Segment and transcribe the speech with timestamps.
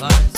[0.00, 0.30] Bye.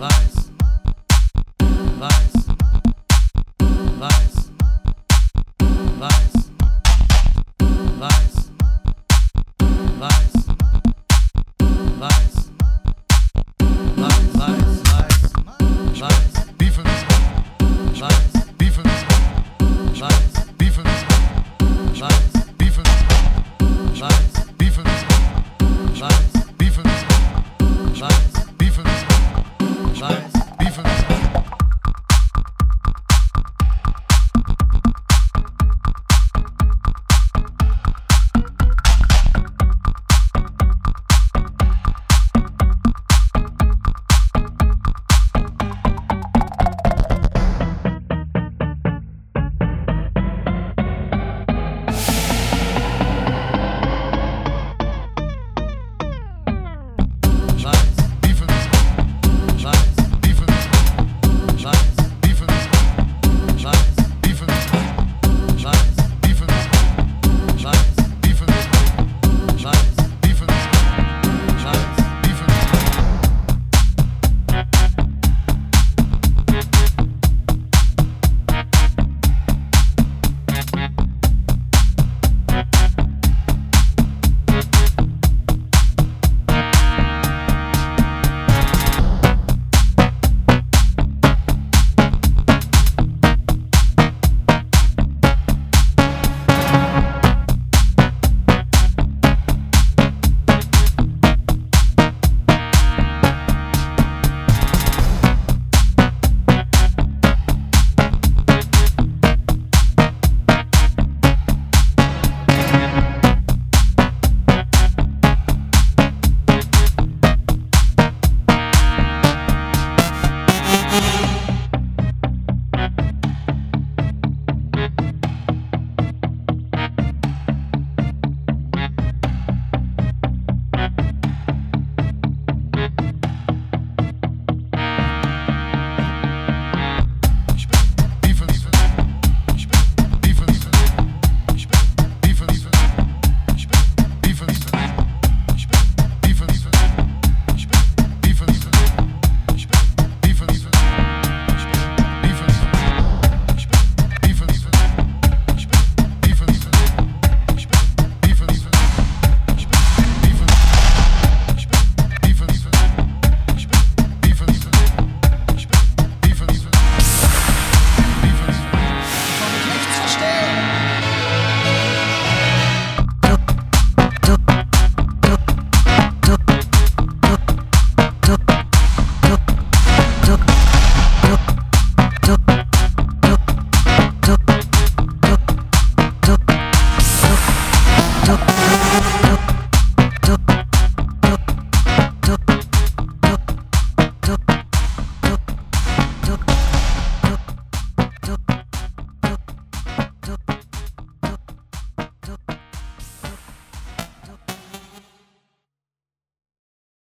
[0.00, 0.29] life.